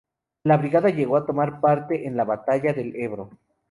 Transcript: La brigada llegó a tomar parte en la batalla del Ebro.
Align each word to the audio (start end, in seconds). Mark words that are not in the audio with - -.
La 0.43 0.57
brigada 0.57 0.89
llegó 0.89 1.15
a 1.15 1.27
tomar 1.27 1.59
parte 1.59 2.07
en 2.07 2.17
la 2.17 2.23
batalla 2.23 2.73
del 2.73 2.95
Ebro. 2.95 3.29